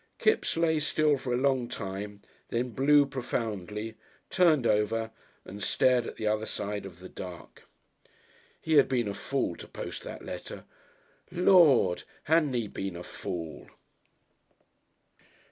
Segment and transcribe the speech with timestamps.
[0.17, 3.97] Kipps lay still for a long time, then blew profoundly,
[4.31, 5.11] turned over
[5.45, 7.67] and stared at the other side of the dark.
[8.59, 10.63] He had been a fool to post that letter!
[11.29, 12.01] Lord!
[12.23, 13.67] Hadn't he been a fool!